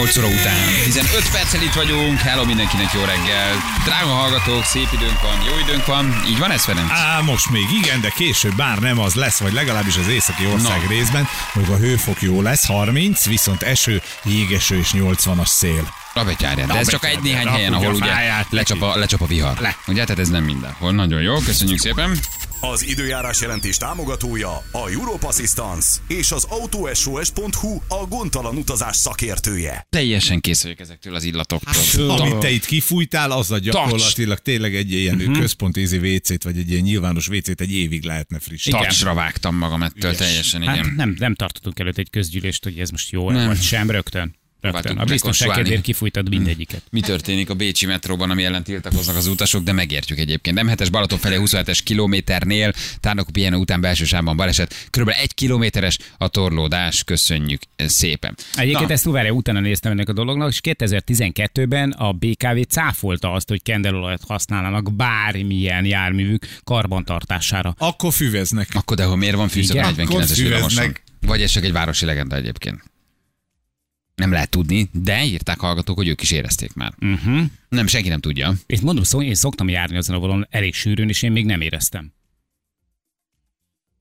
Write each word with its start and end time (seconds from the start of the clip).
8 0.00 0.16
óra 0.16 0.26
után. 0.26 0.54
15 0.84 1.30
perccel 1.30 1.62
itt 1.62 1.72
vagyunk. 1.72 2.18
Hello 2.18 2.44
mindenkinek, 2.44 2.92
jó 2.92 3.00
reggel. 3.00 3.56
Drága 3.84 4.08
hallgatók, 4.08 4.64
szép 4.64 4.88
időnk 4.92 5.20
van, 5.22 5.42
jó 5.50 5.58
időnk 5.58 5.86
van. 5.86 6.22
Így 6.28 6.38
van 6.38 6.50
ez, 6.50 6.64
Ferenc? 6.64 6.90
Á, 6.90 7.20
most 7.20 7.50
még 7.50 7.66
igen, 7.82 8.00
de 8.00 8.08
később 8.08 8.54
bár 8.54 8.78
nem 8.78 8.98
az 8.98 9.14
lesz, 9.14 9.38
vagy 9.38 9.52
legalábbis 9.52 9.96
az 9.96 10.08
északi 10.08 10.46
ország 10.46 10.82
Na. 10.82 10.88
részben, 10.88 11.28
hogy 11.52 11.64
a 11.70 11.76
hőfok 11.76 12.22
jó 12.22 12.42
lesz, 12.42 12.66
30, 12.66 13.26
viszont 13.26 13.62
eső, 13.62 14.02
jégeső 14.24 14.78
és 14.78 14.90
80-as 14.92 15.46
szél. 15.46 15.94
A 16.14 16.24
betyárját. 16.24 16.66
De 16.66 16.78
ez 16.78 16.88
csak 16.88 17.04
egy 17.04 17.20
néhány 17.22 17.46
helyen, 17.46 17.72
ahol 17.72 17.94
ugye 17.94 18.12
lecsap 18.50 18.82
a, 18.82 18.96
lecsap 18.96 19.20
a 19.20 19.26
vihar. 19.26 19.58
Le. 19.58 19.76
Ugye, 19.86 20.04
tehát 20.04 20.20
ez 20.20 20.28
nem 20.28 20.44
mindenhol. 20.44 20.92
Nagyon 20.92 21.20
jó, 21.20 21.38
köszönjük 21.38 21.78
szépen. 21.78 22.18
Az 22.60 22.86
időjárás 22.88 23.40
jelentés 23.40 23.76
támogatója 23.76 24.50
a 24.72 24.88
Europe 24.90 25.26
Assistance 25.26 25.88
és 26.08 26.30
az 26.32 26.44
autosos.hu 26.48 27.80
a 27.88 28.06
gondtalan 28.08 28.56
utazás 28.56 28.96
szakértője. 28.96 29.86
Teljesen 29.90 30.40
kész 30.40 30.62
vagyok 30.62 30.80
ezektől 30.80 31.14
az 31.14 31.24
illatoktól. 31.24 31.72
Hát, 32.08 32.20
Amit 32.20 32.38
te 32.38 32.50
itt 32.50 32.64
kifújtál, 32.64 33.30
azzal 33.30 33.58
gyakorlatilag 33.58 34.38
tényleg 34.38 34.74
egy 34.74 34.92
ilyen 34.92 35.14
Mhm. 35.14 35.24
uh-huh. 35.24 35.40
központi 35.40 35.80
ízi 35.80 35.96
WC-t, 35.96 36.42
vagy 36.42 36.58
egy 36.58 36.70
ilyen 36.70 36.82
nyilvános 36.82 37.28
WC-t 37.28 37.60
egy 37.60 37.72
évig 37.72 38.04
lehetne 38.04 38.38
frissíteni. 38.38 38.84
Tacsra 38.84 39.14
vágtam 39.14 39.56
magam 39.56 39.82
ettől 39.82 40.10
Ügyes. 40.10 40.16
teljesen, 40.26 40.62
Hát 40.62 40.76
igen. 40.76 40.92
nem, 40.96 41.14
nem 41.18 41.34
tartottunk 41.34 41.78
előtt 41.78 41.98
egy 41.98 42.10
közgyűlést, 42.10 42.64
hogy 42.64 42.78
ez 42.78 42.90
most 42.90 43.10
jó 43.10 43.30
Nem. 43.30 43.38
nem. 43.38 43.46
vagy 43.46 43.60
sem, 43.62 43.90
rögtön. 43.90 44.38
Rögtön. 44.60 44.98
A 44.98 45.04
biztonság 45.04 45.48
kedvéért 45.48 45.82
kifújtad 45.82 46.28
mindegyiket. 46.28 46.82
Mi 46.90 47.00
történik 47.00 47.50
a 47.50 47.54
Bécsi 47.54 47.86
metróban, 47.86 48.30
ami 48.30 48.44
ellen 48.44 48.62
tiltakoznak 48.62 49.16
az 49.16 49.26
utasok, 49.26 49.62
de 49.62 49.72
megértjük 49.72 50.18
egyébként. 50.18 50.60
M7-es 50.62 50.88
Balaton 50.90 51.18
felé 51.18 51.36
27-es 51.38 51.78
kilométernél, 51.84 52.72
Tárnok 53.00 53.28
pihenő 53.32 53.56
után 53.56 53.80
belső 53.80 54.04
sávban 54.04 54.36
baleset, 54.36 54.74
körülbelül 54.90 55.22
egy 55.22 55.34
kilométeres 55.34 55.98
a 56.18 56.28
torlódás, 56.28 57.04
köszönjük 57.04 57.62
szépen. 57.76 58.34
Egyébként 58.54 58.88
Na, 58.88 58.94
ezt 58.94 59.04
várja, 59.04 59.32
utána 59.32 59.60
néztem 59.60 59.92
ennek 59.92 60.08
a 60.08 60.12
dolognak, 60.12 60.50
és 60.52 60.60
2012-ben 60.62 61.90
a 61.90 62.12
BKV 62.12 62.60
cáfolta 62.68 63.32
azt, 63.32 63.48
hogy 63.48 63.62
kendelolajat 63.62 64.22
használnának 64.28 64.92
bármilyen 64.92 65.84
járművük 65.84 66.46
karbantartására. 66.64 67.74
Akkor 67.78 68.12
füveznek. 68.12 68.68
Akkor 68.72 68.96
de 68.96 69.04
ha 69.04 69.16
miért 69.16 69.36
van 69.36 69.48
fűszak 69.48 69.76
a 69.76 69.78
Igen, 69.78 69.94
49-es 69.94 70.10
akkor 70.10 70.26
villamoson? 70.26 70.68
füveznek. 70.68 71.02
Vagy 71.26 71.42
ez 71.42 71.50
csak 71.50 71.64
egy 71.64 71.72
városi 71.72 72.04
legenda 72.04 72.36
egyébként. 72.36 72.89
Nem 74.20 74.32
lehet 74.32 74.50
tudni, 74.50 74.88
de 74.92 75.24
írták 75.24 75.60
hallgatók, 75.60 75.96
hogy 75.96 76.08
ők 76.08 76.22
is 76.22 76.30
érezték 76.30 76.74
már. 76.74 76.92
Uh-huh. 77.00 77.42
Nem, 77.68 77.86
senki 77.86 78.08
nem 78.08 78.20
tudja. 78.20 78.54
És 78.66 78.80
mondom, 78.80 79.04
szó, 79.04 79.22
én 79.22 79.34
szoktam 79.34 79.68
járni 79.68 79.96
azon 79.96 80.16
a 80.16 80.18
vonalon 80.18 80.46
elég 80.50 80.74
sűrűn, 80.74 81.08
és 81.08 81.22
én 81.22 81.32
még 81.32 81.44
nem 81.44 81.60
éreztem. 81.60 82.12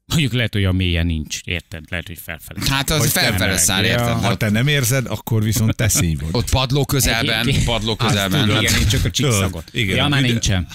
Mondjuk 0.06 0.34
lehet, 0.34 0.54
hogy 0.54 0.64
a 0.66 0.72
mélyen 0.72 1.06
nincs, 1.06 1.40
érted? 1.44 1.84
Lehet, 1.90 2.08
hogy 2.08 2.18
felfelé. 2.24 2.60
Hát 2.70 2.90
az 2.90 3.12
temeleg. 3.12 3.58
száll, 3.58 3.84
Ja. 3.84 3.90
érted? 3.90 4.08
Ha 4.08 4.32
Ott, 4.32 4.38
te 4.40 4.50
nem 4.50 4.68
érzed, 4.68 5.06
akkor 5.06 5.44
viszont 5.44 5.76
te 5.76 5.88
szívod. 5.88 6.30
ott 6.32 6.50
padló 6.50 6.86
közelben, 6.86 7.48
padló 7.66 7.96
közelben. 7.96 8.46
tudod. 8.48 8.62
Igen, 8.62 8.80
én 8.80 8.88
csak 8.88 9.06
a 9.06 9.12
csíkszagot. 9.12 9.70
Ja, 9.74 10.08
már 10.08 10.22
nincsen. 10.22 10.68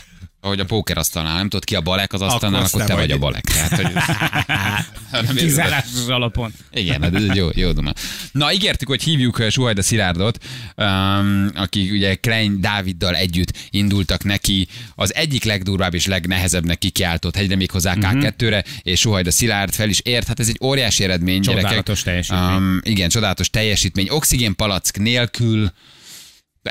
Ahogy 0.44 0.60
a 0.60 0.64
pókerasztalnál, 0.64 1.36
nem 1.36 1.48
tudod 1.48 1.64
ki 1.64 1.74
a 1.74 1.80
balek 1.80 2.12
az 2.12 2.20
asztalnál, 2.20 2.62
azt 2.62 2.74
akkor, 2.74 2.86
te 2.86 2.92
te 2.94 3.00
vagy 3.00 3.10
a 3.10 3.18
vagy. 3.18 3.20
balek. 3.20 3.44
Tehát, 3.44 3.80
hogy... 3.80 5.36
Kizárásos 5.36 6.06
alapon. 6.08 6.52
Igen, 6.72 7.02
hát 7.02 7.14
ez 7.14 7.22
egy 7.22 7.36
jó, 7.36 7.48
jó 7.54 7.72
duma. 7.72 7.92
Na, 8.32 8.52
ígértük, 8.52 8.88
hogy 8.88 9.02
hívjuk 9.02 9.38
uh, 9.38 9.48
Suhajda 9.48 9.82
Szilárdot, 9.82 10.38
um, 10.76 11.50
aki 11.54 11.90
ugye 11.90 12.14
Klein 12.14 12.60
Dáviddal 12.60 13.14
együtt 13.14 13.52
indultak 13.70 14.24
neki 14.24 14.68
az 14.94 15.14
egyik 15.14 15.44
legdurvább 15.44 15.94
és 15.94 16.06
legnehezebbnek 16.06 16.78
kikiáltott 16.78 17.36
hegyre, 17.36 17.56
méghozzá 17.56 17.94
Mhm. 17.94 18.18
K2-re, 18.20 18.64
és 18.82 19.00
Suhajda 19.00 19.30
Szilárd 19.30 19.72
fel 19.74 19.88
is 19.88 20.00
ért. 20.00 20.26
Hát 20.26 20.40
ez 20.40 20.48
egy 20.48 20.58
óriási 20.62 21.04
eredmény, 21.04 21.42
Csodálatos 21.42 22.02
gyerekek. 22.02 22.02
teljesítmény. 22.04 22.56
Um, 22.56 22.80
igen, 22.82 23.08
csodálatos 23.08 23.50
teljesítmény. 23.50 24.08
Oxigénpalack 24.10 24.98
nélkül, 24.98 25.72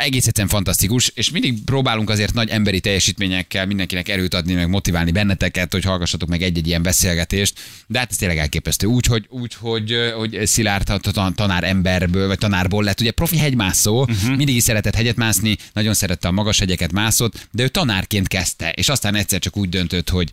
egész 0.02 0.28
egyszerűen 0.28 0.54
fantasztikus, 0.54 1.12
és 1.16 1.30
mindig 1.30 1.64
próbálunk 1.64 2.10
azért 2.10 2.34
nagy 2.34 2.50
emberi 2.50 2.80
teljesítményekkel 2.80 3.66
mindenkinek 3.66 4.10
erőt 4.10 4.34
adni, 4.34 4.54
meg 4.54 4.70
motiválni 4.70 5.12
benneteket, 5.12 5.72
hogy 5.72 5.84
hallgassatok 5.84 6.30
meg 6.30 6.42
egy-egy 6.42 6.68
ilyen 6.68 6.84
beszélgetést, 6.84 7.60
de 7.88 8.00
hát 8.00 8.12
ez 8.12 8.18
tényleg 8.18 8.38
elképesztő. 8.38 8.88
Úgy, 8.88 9.06
hogy, 9.06 9.26
úgy, 9.30 9.54
hogy, 9.54 9.96
hogy 10.18 10.40
Szilárd 10.46 10.86
ta- 10.86 11.14
ta- 11.14 11.36
tanár 11.36 11.64
emberből, 11.64 12.28
vagy 12.28 12.38
tanárból 12.38 12.84
lett, 12.84 13.02
ugye 13.02 13.12
profi 13.12 13.38
hegymászó, 13.38 14.02
uh-huh. 14.02 14.36
mindig 14.36 14.56
is 14.56 14.64
szeretett 14.64 14.96
hegyet 14.96 15.16
mászni, 15.16 15.58
nagyon 15.74 15.94
szerette 15.94 16.28
a 16.28 16.32
magas 16.32 16.60
hegyeket 16.60 16.92
mászott, 16.92 17.48
de 17.52 17.64
ő 17.64 17.68
tanárként 17.68 18.28
kezdte, 18.28 18.72
és 18.72 18.90
aztán 18.90 19.16
egyszer 19.16 19.40
csak 19.40 19.58
úgy 19.58 19.70
döntött, 19.70 20.10
hogy 20.10 20.30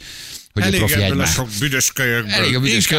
hogy 0.52 0.62
ő 0.62 0.66
Elég 0.66 0.78
profi 0.78 1.02
ebből 1.02 1.20
a 1.20 1.26
sok 1.26 1.48
büdös 1.58 1.92
kölyökből. 1.92 2.32
Elég 2.32 2.56
a 2.56 2.60
büdös 2.60 2.88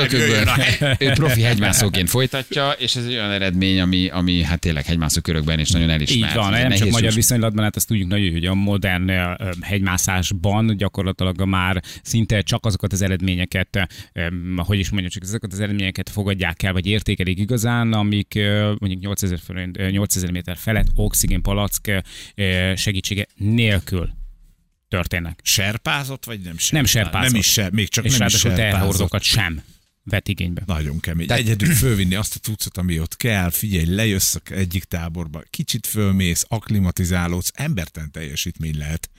hegy. 0.56 0.96
Ő 1.00 1.12
profi 1.12 1.42
hegymászóként 1.42 2.10
folytatja, 2.10 2.72
és 2.72 2.96
ez 2.96 3.06
egy 3.06 3.14
olyan 3.14 3.32
eredmény, 3.32 3.80
ami, 3.80 4.10
ami 4.10 4.44
hát 4.44 4.60
tényleg 4.60 4.86
hegymászó 4.86 5.22
körökben 5.22 5.60
is 5.60 5.70
nagyon 5.70 5.90
elismert. 5.90 6.32
Így 6.32 6.38
van, 6.38 6.52
nem 6.52 6.72
csak 6.72 6.90
magyar 6.90 7.14
viszonylatban, 7.14 7.64
hát 7.64 7.76
azt 7.76 7.88
tudjuk 7.88 8.10
nagyon, 8.10 8.32
hogy 8.32 8.46
a 8.46 8.54
modern 8.54 9.12
hegymászásban 9.62 10.78
gyakorlatilag 10.78 11.46
már 11.46 11.82
szinte 12.02 12.42
csak 12.42 12.66
azokat 12.66 12.94
az 12.94 13.02
eredményeket, 13.02 13.88
hogy 14.56 14.80
is 14.80 14.90
mondjam, 14.90 15.12
csak 15.12 15.24
azokat 15.24 15.54
az 15.54 15.60
eredményeket 15.60 16.10
fogadják 16.10 16.64
el, 16.64 16.74
vagy 16.74 16.86
értékelik 16.86 17.40
igazán, 17.40 17.94
amik 17.94 18.40
mondjuk 18.80 19.02
8000, 19.02 19.40
fölött, 19.40 19.78
ö, 19.78 19.90
8000 19.90 20.32
méter 20.32 20.58
felett 20.58 20.88
oxigénpalack 20.96 22.04
ö, 22.36 22.72
segítsége 22.76 23.26
nélkül 23.36 24.20
történnek. 24.92 25.40
Serpázott, 25.44 26.26
vagy 26.26 26.40
nem 26.40 26.58
serpázott? 26.58 26.72
Nem 26.72 26.86
serpázott. 26.86 27.32
Nem 27.32 27.40
is 27.40 27.52
se, 27.52 27.70
még 27.72 27.90
csak 27.90 28.06
és 28.06 28.18
nem 28.18 28.28
is 28.28 28.38
serpázott. 28.38 29.22
sem 29.22 29.62
vett 30.04 30.28
igénybe. 30.28 30.64
Nagyon 30.66 31.00
kemény. 31.00 31.28
Tehát- 31.28 31.44
Tehát... 31.44 31.62
Egyedül 31.62 31.76
fölvinni 31.76 32.16
azt 32.16 32.36
a 32.36 32.40
tucat, 32.40 32.78
ami 32.78 33.00
ott 33.00 33.18
kell, 33.18 33.50
figyelj, 33.50 33.86
lejössz 33.86 34.36
egyik 34.50 34.84
táborba, 34.84 35.44
kicsit 35.50 35.88
fölmész, 35.88 36.46
akklimatizálódsz, 36.48 37.52
embertelen 37.56 38.12
teljesítmény 38.12 38.78
lehet. 38.78 39.10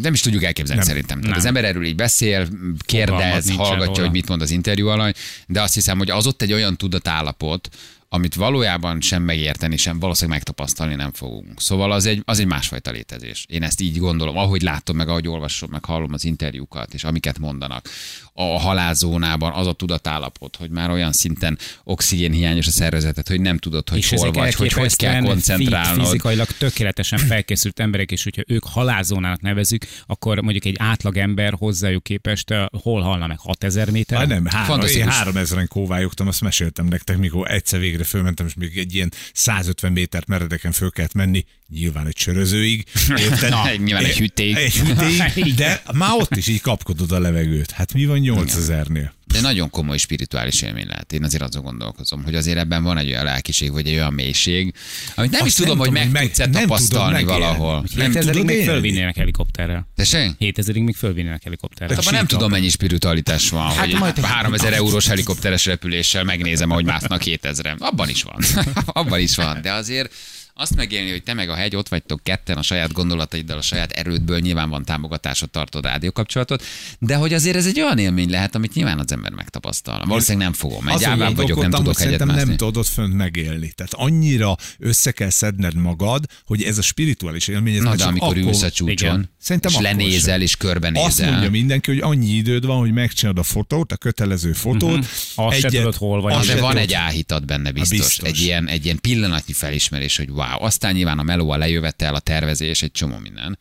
Nem 0.00 0.12
is 0.12 0.20
tudjuk 0.20 0.42
elképzelni 0.42 0.80
Nem. 0.80 0.88
szerintem. 0.90 1.16
Tehát 1.20 1.30
Nem. 1.36 1.38
az 1.38 1.44
ember 1.46 1.64
erről 1.64 1.84
így 1.84 1.94
beszél, 1.94 2.48
kérdez, 2.78 3.44
nincsen 3.44 3.64
hallgatja, 3.66 4.02
hogy 4.02 4.12
mit 4.12 4.28
mond 4.28 4.42
az 4.42 4.50
interjú 4.50 4.86
alany, 4.86 5.12
de 5.46 5.62
azt 5.62 5.74
hiszem, 5.74 5.98
hogy 5.98 6.10
az 6.10 6.26
ott 6.26 6.42
egy 6.42 6.52
olyan 6.52 6.76
tudatállapot, 6.76 7.68
amit 8.12 8.34
valójában 8.34 9.00
sem 9.00 9.22
megérteni, 9.22 9.76
sem 9.76 9.98
valószínűleg 9.98 10.38
megtapasztalni 10.38 10.94
nem 10.94 11.12
fogunk. 11.12 11.60
Szóval 11.60 11.92
az 11.92 12.06
egy, 12.06 12.22
az 12.24 12.38
egy 12.38 12.46
másfajta 12.46 12.90
létezés. 12.90 13.44
Én 13.48 13.62
ezt 13.62 13.80
így 13.80 13.98
gondolom, 13.98 14.36
ahogy 14.36 14.62
látom, 14.62 14.96
meg 14.96 15.08
ahogy 15.08 15.28
olvasom, 15.28 15.68
meg 15.72 15.84
hallom 15.84 16.12
az 16.12 16.24
interjúkat, 16.24 16.94
és 16.94 17.04
amiket 17.04 17.38
mondanak. 17.38 17.88
A 18.32 18.42
halálzónában 18.60 19.52
az 19.52 19.66
a 19.66 19.72
tudatállapot, 19.72 20.56
hogy 20.56 20.70
már 20.70 20.90
olyan 20.90 21.12
szinten 21.12 21.58
oxigén 21.84 22.32
hiányos 22.32 22.66
a 22.66 22.70
szervezetet, 22.70 23.28
hogy 23.28 23.40
nem 23.40 23.58
tudod, 23.58 23.88
hogy 23.88 23.98
és 23.98 24.08
hol 24.08 24.32
vagy, 24.32 24.54
hogy 24.54 24.72
hogy 24.72 24.96
kell 24.96 25.22
koncentrálnod. 25.22 25.94
fi- 25.94 26.04
Fizikailag 26.04 26.46
tökéletesen 26.58 27.18
felkészült 27.18 27.80
emberek, 27.80 28.10
és 28.10 28.22
hogyha 28.22 28.42
ők 28.46 28.64
halálzónának 28.64 29.40
nevezik, 29.40 29.86
akkor 30.06 30.40
mondjuk 30.40 30.64
egy 30.64 30.76
átlag 30.78 31.16
ember 31.16 31.54
hozzájuk 31.58 32.02
képest 32.02 32.50
uh, 32.50 32.64
hol 32.82 33.02
halna 33.02 33.26
meg 33.26 33.38
6000 33.38 33.90
méter? 33.90 34.18
Hát 34.18 34.28
nem, 34.28 34.46
három, 34.46 34.60
én 34.60 34.74
Fantasztikus. 34.74 35.14
három 35.14 35.36
ezeren 35.36 35.68
kóvályogtam, 35.68 36.26
azt 36.28 36.40
meséltem 36.40 36.86
nektek, 36.86 37.18
mikor 37.18 37.50
egyszer 37.50 37.80
végre 37.80 37.99
fölmentem, 38.04 38.46
és 38.46 38.54
még 38.54 38.78
egy 38.78 38.94
ilyen 38.94 39.12
150 39.32 39.92
métert 39.92 40.26
meredeken 40.26 40.72
föl 40.72 40.90
kellett 40.90 41.14
menni, 41.14 41.44
nyilván 41.68 42.06
egy 42.06 42.16
sörözőig. 42.16 42.84
Érted? 43.16 43.50
Na, 43.50 43.74
nyilván 43.74 44.04
egy 44.04 44.18
hűték. 44.18 44.56
Egy 44.56 44.74
hűték, 44.74 45.54
de 45.62 45.82
már 45.92 46.12
ott 46.12 46.36
is 46.36 46.46
így 46.46 46.60
kapkodod 46.60 47.12
a 47.12 47.18
levegőt. 47.20 47.70
Hát 47.70 47.92
mi 47.92 48.06
van 48.06 48.20
8000-nél? 48.22 49.10
De 49.32 49.40
nagyon 49.40 49.70
komoly 49.70 49.96
spirituális 49.96 50.62
élmény 50.62 50.86
lehet. 50.86 51.12
Én 51.12 51.24
azért 51.24 51.42
azon 51.42 51.62
gondolkozom, 51.62 52.24
hogy 52.24 52.34
azért 52.34 52.58
ebben 52.58 52.82
van 52.82 52.98
egy 52.98 53.08
olyan 53.08 53.24
lelkiség, 53.24 53.72
vagy 53.72 53.86
egy 53.86 53.94
olyan 53.94 54.12
mélység, 54.12 54.74
amit 55.14 55.30
nem 55.30 55.40
Azt 55.40 55.50
is 55.50 55.54
tudom, 55.54 55.78
nem 55.78 55.86
hogy 55.86 56.10
meg 56.10 56.30
tudsz 56.32 56.50
tapasztalni 56.50 57.24
valahol. 57.24 57.84
Nem 57.94 58.12
7000-ig 58.12 58.30
tudod 58.30 58.44
még 58.44 58.64
fölvinnének 58.64 59.16
helikopterrel. 59.16 59.88
Tessék? 59.96 60.30
7000-ig 60.38 60.84
még 60.84 60.96
fölvinnének 60.96 61.42
helikopterrel. 61.42 61.98
Abban 61.98 62.12
nem 62.14 62.26
tudom, 62.26 62.50
mennyi 62.50 62.68
spiritualitás 62.68 63.50
van, 63.50 63.70
hát 63.70 63.90
hogy 63.90 63.98
majd- 63.98 64.18
egy 64.18 64.24
3000 64.24 64.72
eurós 64.72 65.06
helikopteres 65.06 65.66
repüléssel 65.66 66.24
megnézem, 66.24 66.70
ahogy 66.70 66.84
másznak 66.84 67.22
7000-en. 67.24 67.78
Abban 67.78 68.08
is 68.08 68.22
van. 68.22 68.64
Abban 68.86 69.20
is 69.20 69.36
van. 69.36 69.62
De 69.62 69.72
azért 69.72 70.12
azt 70.60 70.76
megélni, 70.76 71.10
hogy 71.10 71.22
te 71.22 71.34
meg 71.34 71.48
a 71.48 71.54
hegy 71.54 71.76
ott 71.76 71.88
vagytok 71.88 72.22
ketten 72.22 72.56
a 72.56 72.62
saját 72.62 72.92
gondolataiddal, 72.92 73.58
a 73.58 73.62
saját 73.62 73.90
erődből, 73.90 74.38
nyilván 74.38 74.70
van 74.70 74.84
támogatásod, 74.84 75.50
tartod 75.50 75.84
rádiókapcsolatot, 75.84 76.64
de 76.98 77.14
hogy 77.14 77.34
azért 77.34 77.56
ez 77.56 77.66
egy 77.66 77.80
olyan 77.80 77.98
élmény 77.98 78.30
lehet, 78.30 78.54
amit 78.54 78.74
nyilván 78.74 78.98
az 78.98 79.12
ember 79.12 79.32
megtapasztal. 79.32 80.04
Valószínűleg 80.06 80.46
nem 80.46 80.56
fogom. 80.56 80.88
Egy 80.88 81.04
ávám 81.04 81.34
vagyok, 81.34 81.60
nem 81.60 81.70
tudok 81.70 81.98
hegyet 81.98 82.24
mászni. 82.24 82.44
nem 82.44 82.56
tudod 82.56 82.86
fönt 82.86 83.14
megélni. 83.14 83.72
Tehát 83.72 83.92
annyira 83.94 84.56
össze 84.78 85.10
kell 85.10 85.30
szedned 85.30 85.74
magad, 85.74 86.24
hogy 86.44 86.62
ez 86.62 86.78
a 86.78 86.82
spirituális 86.82 87.48
élmény, 87.48 87.74
ez 87.74 87.82
Na, 87.82 87.96
de 87.96 88.04
amikor 88.04 88.28
akkor, 88.28 88.42
ülsz 88.42 88.62
a 88.62 88.70
csúcson, 88.70 88.92
Igen. 88.92 89.30
Szerintem 89.38 89.72
és 89.72 89.78
lenézel, 89.78 90.32
sem. 90.32 90.40
és 90.40 90.56
körbenézel. 90.56 91.08
Azt 91.08 91.20
mondja 91.20 91.50
mindenki, 91.50 91.90
hogy 91.90 92.00
annyi 92.00 92.30
időd 92.30 92.66
van, 92.66 92.78
hogy 92.78 92.92
megcsinálod 92.92 93.38
a 93.38 93.42
fotót, 93.42 93.92
a 93.92 93.96
kötelező 93.96 94.52
fotót. 94.52 95.06
Azt 95.34 95.58
se 95.58 95.68
tudod, 95.68 95.94
hol 95.94 96.20
vagy. 96.20 96.46
De 96.46 96.52
van 96.52 96.70
tudod. 96.70 96.76
egy 96.76 96.92
áhítad 96.92 97.44
benne 97.44 97.70
biztos. 97.70 97.98
biztos. 97.98 98.28
Egy, 98.28 98.40
ilyen, 98.40 98.68
egy 98.68 98.84
ilyen 98.84 98.98
pillanatnyi 99.00 99.52
felismerés, 99.52 100.16
hogy 100.16 100.28
wow, 100.28 100.49
wow. 100.58 100.66
Aztán 100.66 100.94
nyilván 100.94 101.18
a 101.18 101.22
meló, 101.22 101.50
a 101.50 101.56
lejövetel, 101.56 102.14
a 102.14 102.18
tervezés, 102.18 102.82
egy 102.82 102.92
csomó 102.92 103.18
minden. 103.18 103.58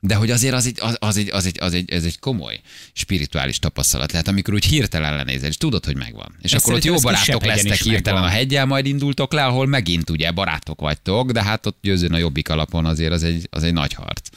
De 0.00 0.14
hogy 0.14 0.30
azért 0.30 0.54
az 0.54 0.66
egy, 0.66 0.78
az, 0.80 0.96
az 0.98 1.16
egy, 1.16 1.30
az 1.30 1.46
egy, 1.46 1.56
az 1.60 1.74
egy, 1.74 1.90
ez 1.90 2.04
egy 2.04 2.18
komoly 2.18 2.60
spirituális 2.92 3.58
tapasztalat 3.58 4.12
lehet, 4.12 4.28
amikor 4.28 4.54
úgy 4.54 4.64
hirtelen 4.64 5.16
lenézel, 5.16 5.48
és 5.48 5.56
tudod, 5.56 5.84
hogy 5.84 5.96
megvan. 5.96 6.36
És 6.42 6.52
Ezt 6.52 6.64
akkor 6.64 6.76
ott 6.76 6.84
jó 6.84 6.94
barátok 6.94 7.46
is 7.46 7.82
hirtelen 7.82 8.18
a 8.18 8.22
megvan. 8.22 8.28
hegyel, 8.28 8.66
majd 8.66 8.86
indultok 8.86 9.32
le, 9.32 9.44
ahol 9.44 9.66
megint 9.66 10.10
ugye 10.10 10.30
barátok 10.30 10.80
vagytok, 10.80 11.30
de 11.30 11.42
hát 11.42 11.66
ott 11.66 11.78
győzőn 11.82 12.12
a 12.12 12.18
jobbik 12.18 12.48
alapon 12.48 12.86
azért 12.86 13.12
az 13.12 13.22
egy, 13.22 13.46
az 13.50 13.62
egy 13.62 13.72
nagy 13.72 13.92
harc. 13.92 14.28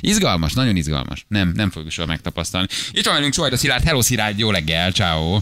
Izgalmas, 0.00 0.52
nagyon 0.52 0.76
izgalmas. 0.76 1.24
Nem, 1.28 1.52
nem 1.54 1.70
fogjuk 1.70 1.92
soha 1.92 2.06
megtapasztalni. 2.06 2.68
Itt 2.90 3.04
van 3.04 3.14
velünk 3.14 3.32
Csajda 3.32 3.56
Szilárd, 3.56 3.84
hello 3.84 4.02
Szilárd, 4.02 4.38
jó 4.38 4.50
reggel, 4.50 4.92
ciao. 4.92 5.40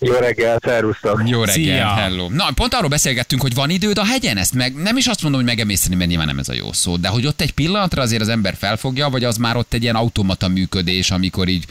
Jó 0.00 0.12
reggel, 0.12 0.58
szervusztok! 0.62 1.22
Jó 1.26 1.38
reggel, 1.44 1.54
Szia. 1.54 1.86
hello. 1.86 2.28
Na, 2.28 2.44
pont 2.54 2.74
arról 2.74 2.88
beszélgettünk, 2.88 3.42
hogy 3.42 3.54
van 3.54 3.70
időd 3.70 3.98
a 3.98 4.04
hegyen, 4.04 4.36
ezt 4.36 4.54
meg 4.54 4.74
nem 4.74 4.96
is 4.96 5.06
azt 5.06 5.22
mondom, 5.22 5.40
hogy 5.40 5.50
megemészteni, 5.50 5.94
mert 5.94 6.08
nyilván 6.08 6.26
nem 6.26 6.38
ez 6.38 6.48
a 6.48 6.54
jó 6.54 6.72
szó, 6.72 6.96
de 6.96 7.08
hogy 7.08 7.26
ott 7.26 7.40
egy 7.40 7.52
pillanatra 7.52 8.02
azért 8.02 8.22
az 8.22 8.28
ember 8.28 8.54
felfogja, 8.58 9.08
vagy 9.08 9.24
az 9.24 9.36
már 9.36 9.56
ott 9.56 9.72
egy 9.72 9.82
ilyen 9.82 9.94
automata 9.94 10.48
működés, 10.48 11.10
amikor 11.10 11.48
így 11.48 11.64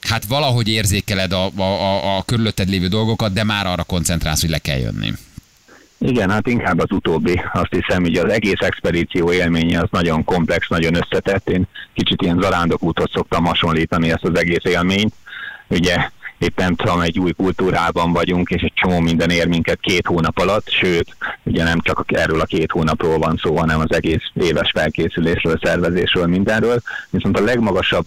hát 0.00 0.24
valahogy 0.24 0.68
érzékeled 0.68 1.32
a, 1.32 1.50
a, 1.56 1.62
a, 1.62 2.16
a 2.16 2.22
körülötted 2.22 2.68
lévő 2.68 2.86
dolgokat, 2.88 3.32
de 3.32 3.44
már 3.44 3.66
arra 3.66 3.82
koncentrálsz, 3.82 4.40
hogy 4.40 4.50
le 4.50 4.58
kell 4.58 4.78
jönni. 4.78 5.12
Igen, 5.98 6.30
hát 6.30 6.46
inkább 6.46 6.78
az 6.78 6.90
utóbbi. 6.90 7.42
Azt 7.52 7.74
hiszem, 7.74 8.02
hogy 8.02 8.16
az 8.16 8.32
egész 8.32 8.60
expedíció 8.60 9.32
élménye 9.32 9.80
az 9.80 9.88
nagyon 9.90 10.24
komplex, 10.24 10.68
nagyon 10.68 10.94
összetett. 10.94 11.48
Én 11.48 11.64
kicsit 11.94 12.22
ilyen 12.22 12.38
zarándok 12.40 12.82
útot 12.82 13.10
szoktam 13.10 13.44
hasonlítani 13.44 14.10
ezt 14.10 14.24
az 14.24 14.38
egész 14.38 14.64
élményt. 14.64 15.14
Ugye 15.68 15.96
éppen 16.42 16.76
tudom, 16.76 17.00
egy 17.00 17.18
új 17.18 17.32
kultúrában 17.32 18.12
vagyunk, 18.12 18.50
és 18.50 18.62
egy 18.62 18.72
csomó 18.74 19.00
minden 19.00 19.30
ér 19.30 19.46
minket 19.46 19.80
két 19.80 20.06
hónap 20.06 20.38
alatt, 20.38 20.70
sőt, 20.70 21.16
ugye 21.42 21.64
nem 21.64 21.80
csak 21.80 22.04
erről 22.06 22.40
a 22.40 22.44
két 22.44 22.70
hónapról 22.70 23.18
van 23.18 23.40
szó, 23.42 23.56
hanem 23.56 23.80
az 23.80 23.92
egész 23.92 24.22
éves 24.34 24.70
felkészülésről, 24.70 25.58
szervezésről, 25.62 26.26
mindenről. 26.26 26.80
Viszont 27.10 27.38
a 27.38 27.44
legmagasabb 27.44 28.06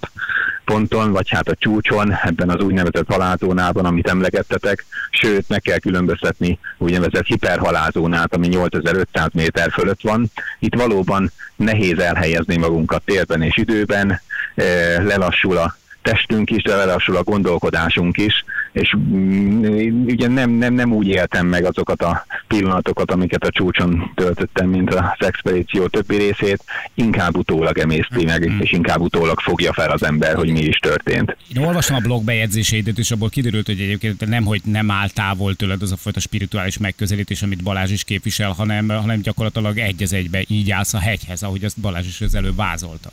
ponton, 0.65 1.11
vagy 1.11 1.29
hát 1.29 1.49
a 1.49 1.55
csúcson, 1.55 2.13
ebben 2.23 2.49
az 2.49 2.61
úgynevezett 2.61 3.07
halálzónában, 3.07 3.85
amit 3.85 4.09
emlegettetek, 4.09 4.85
sőt, 5.09 5.49
meg 5.49 5.61
kell 5.61 5.77
különböztetni 5.77 6.59
úgynevezett 6.77 7.25
hiperhalálzónát, 7.25 8.33
ami 8.33 8.47
8500 8.47 9.29
méter 9.33 9.71
fölött 9.71 10.01
van. 10.01 10.31
Itt 10.59 10.75
valóban 10.75 11.31
nehéz 11.55 11.99
elhelyezni 11.99 12.57
magunkat 12.57 13.01
térben 13.05 13.41
és 13.41 13.57
időben, 13.57 14.21
eh, 14.55 15.03
lelassul 15.03 15.57
a 15.57 15.75
testünk 16.05 16.49
is, 16.49 16.63
de 16.63 16.75
lelassul 16.75 17.15
a 17.15 17.23
gondolkodásunk 17.23 18.17
is, 18.17 18.45
és 18.71 18.95
mm, 18.97 20.05
ugye 20.05 20.27
nem, 20.27 20.49
nem, 20.49 20.73
nem 20.73 20.93
úgy 20.93 21.07
éltem 21.07 21.47
meg 21.47 21.65
azokat 21.65 22.01
a 22.01 22.25
pillanatokat, 22.47 23.11
amiket 23.11 23.43
a 23.43 23.49
csúcson 23.49 24.11
töltöttem, 24.15 24.69
mint 24.69 24.93
az 24.93 25.25
expedíció 25.25 25.87
többi 25.87 26.15
részét, 26.15 26.63
inkább 26.93 27.37
utólag 27.37 27.77
emészti 27.77 28.25
meg, 28.25 28.51
és 28.59 28.71
inkább 28.71 28.99
utólag 28.99 29.39
fogja 29.39 29.73
fel 29.73 29.91
az 29.91 30.03
ember, 30.03 30.35
hogy 30.35 30.51
mi 30.51 30.59
is 30.59 30.77
történt. 30.77 31.37
Én 31.55 31.63
olvastam 31.63 31.95
a 31.95 31.99
blog 31.99 32.23
bejegyzéseidet, 32.23 32.97
és 32.97 33.11
abból 33.11 33.29
kiderült, 33.29 33.65
hogy 33.65 33.79
egyébként 33.79 34.25
nem, 34.25 34.43
hogy 34.45 34.61
nem 34.63 34.91
áll 34.91 35.09
távol 35.09 35.55
tőled 35.55 35.81
az 35.81 35.91
a 35.91 35.97
fajta 35.97 36.19
spirituális 36.19 36.77
megközelítés, 36.77 37.41
amit 37.41 37.63
Balázs 37.63 37.91
is 37.91 38.03
képvisel, 38.03 38.51
hanem, 38.51 38.89
hanem 38.89 39.21
gyakorlatilag 39.21 39.77
egy 39.77 40.03
az 40.03 40.13
egybe 40.13 40.43
így 40.47 40.71
állsz 40.71 40.93
a 40.93 40.99
hegyhez, 40.99 41.43
ahogy 41.43 41.63
azt 41.63 41.79
Balázs 41.79 42.07
is 42.07 42.21
az 42.21 42.35
előbb 42.35 42.55
vázolta. 42.55 43.11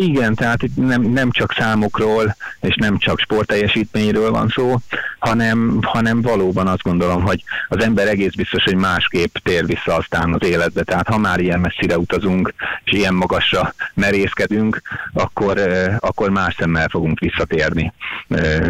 Igen, 0.00 0.34
tehát 0.34 0.62
itt 0.62 0.76
nem, 0.76 1.02
nem 1.02 1.30
csak 1.30 1.52
számokról, 1.52 2.36
és 2.60 2.74
nem 2.76 2.98
csak 2.98 3.18
sportteljesítményről 3.20 4.30
van 4.30 4.48
szó, 4.48 4.74
hanem, 5.20 5.78
hanem 5.82 6.22
valóban 6.22 6.66
azt 6.66 6.82
gondolom, 6.82 7.22
hogy 7.22 7.42
az 7.68 7.82
ember 7.82 8.08
egész 8.08 8.34
biztos, 8.34 8.64
hogy 8.64 8.74
másképp 8.74 9.34
tér 9.42 9.66
vissza 9.66 9.94
aztán 9.94 10.34
az 10.34 10.46
életbe. 10.46 10.82
Tehát 10.82 11.08
ha 11.08 11.18
már 11.18 11.40
ilyen 11.40 11.60
messzire 11.60 11.98
utazunk, 11.98 12.54
és 12.84 12.92
ilyen 12.92 13.14
magasra 13.14 13.74
merészkedünk, 13.94 14.80
akkor, 15.12 15.58
akkor 15.98 16.30
más 16.30 16.54
szemmel 16.58 16.88
fogunk 16.88 17.18
visszatérni 17.18 17.92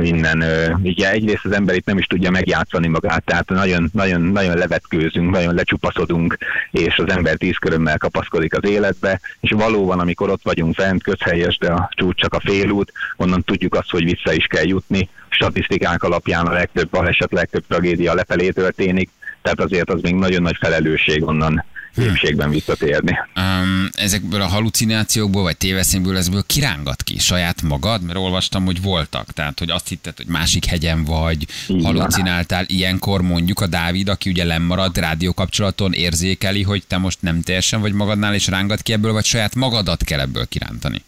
innen. 0.02 0.44
Ugye 0.82 1.10
egyrészt 1.10 1.44
az 1.44 1.52
ember 1.52 1.74
itt 1.74 1.86
nem 1.86 1.98
is 1.98 2.06
tudja 2.06 2.30
megjátszani 2.30 2.88
magát, 2.88 3.24
tehát 3.24 3.48
nagyon, 3.48 3.90
nagyon, 3.92 4.20
nagyon 4.20 4.56
levetkőzünk, 4.56 5.30
nagyon 5.30 5.54
lecsupaszodunk, 5.54 6.36
és 6.70 6.98
az 6.98 7.12
ember 7.12 7.36
tíz 7.36 7.56
körömmel 7.56 7.98
kapaszkodik 7.98 8.56
az 8.56 8.68
életbe, 8.68 9.20
és 9.40 9.50
valóban, 9.50 10.00
amikor 10.00 10.30
ott 10.30 10.42
vagyunk 10.42 10.74
fent, 10.74 11.02
közhelyes, 11.02 11.58
de 11.58 11.72
a 11.72 11.90
csúcs 11.94 12.20
csak 12.20 12.34
a 12.34 12.40
félút, 12.40 12.92
onnan 13.16 13.42
tudjuk 13.42 13.74
azt, 13.74 13.90
hogy 13.90 14.04
vissza 14.04 14.32
is 14.32 14.46
kell 14.46 14.66
jutni. 14.66 15.08
Statisztikák 15.40 16.02
alapján 16.02 16.46
a 16.46 16.52
legtöbb 16.52 16.90
baleset, 16.90 17.32
legtöbb 17.32 17.64
tragédia 17.68 18.14
lefelé 18.14 18.50
történik, 18.50 19.10
tehát 19.42 19.60
azért 19.60 19.90
az 19.90 20.00
még 20.00 20.14
nagyon 20.14 20.42
nagy 20.42 20.56
felelősség 20.60 21.22
onnan 21.22 21.64
épségben 21.96 22.50
visszatérni. 22.50 23.18
Um, 23.36 23.88
ezekből 23.92 24.40
a 24.40 24.46
halucinációkból, 24.46 25.42
vagy 25.42 25.56
téveszénkből, 25.56 26.16
ezből 26.16 26.42
kirángat 26.46 27.02
ki 27.02 27.18
saját 27.18 27.62
magad? 27.62 28.02
Mert 28.02 28.18
olvastam, 28.18 28.64
hogy 28.64 28.82
voltak. 28.82 29.32
Tehát, 29.32 29.58
hogy 29.58 29.70
azt 29.70 29.88
hitted, 29.88 30.16
hogy 30.16 30.26
másik 30.26 30.64
hegyen 30.64 31.04
vagy, 31.04 31.46
Így 31.68 31.82
van. 31.82 31.94
halucináltál. 31.96 32.64
Ilyenkor 32.66 33.22
mondjuk 33.22 33.60
a 33.60 33.66
Dávid, 33.66 34.08
aki 34.08 34.30
ugye 34.30 34.44
lemmarad 34.44 34.98
rádiókapcsolaton, 34.98 35.92
érzékeli, 35.92 36.62
hogy 36.62 36.82
te 36.86 36.98
most 36.98 37.18
nem 37.20 37.40
teljesen 37.42 37.80
vagy 37.80 37.92
magadnál, 37.92 38.34
és 38.34 38.46
rángat 38.46 38.82
ki 38.82 38.92
ebből, 38.92 39.12
vagy 39.12 39.24
saját 39.24 39.54
magadat 39.54 40.04
kell 40.04 40.20
ebből 40.20 40.46
kirántani. 40.48 41.02